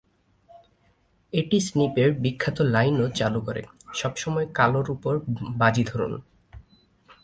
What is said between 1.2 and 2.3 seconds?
এটি স্নিপের